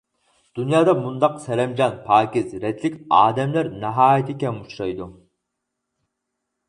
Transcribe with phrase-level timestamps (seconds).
[0.59, 5.11] دۇنيادا مۇنداق سەرەمجان، پاكىز، رەتلىك ئادەملەر ناھايىتى كەم ئۇچرايدۇ.